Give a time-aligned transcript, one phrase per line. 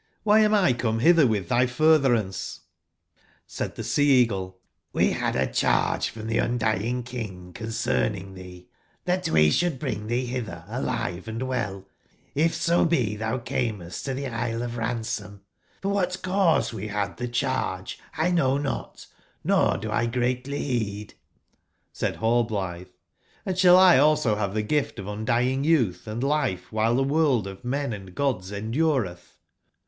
[0.25, 2.61] (Hby am 1 come bitber witb tby f urtberan ce?
[3.03, 8.65] '* Said tbe Sea/eagle:'* CHe bad a cbarge from tbe Gn dying King concerning tbee,
[9.05, 11.85] tbat we sbould bring tbee bitber alive and well,
[12.33, 15.41] if so be tbou camest to tbe Isle of Ransom,
[15.83, 17.31] for wbat cause we bad tbe
[18.07, 18.33] cbarge,!
[18.33, 19.05] know not,
[19.43, 21.15] nor do X greatly beed'' J9
[21.93, 22.87] Said Hallblitbe:
[23.45, 27.45] *'Hnd sball 1 also bave tbat gift of undying youtb, and lif ewbile tbe world
[27.45, 29.19] of men and gods enduretb